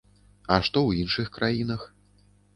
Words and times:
А 0.55 0.57
што 0.69 0.79
ў 0.85 0.91
іншых 1.03 1.31
краінах? 1.37 1.87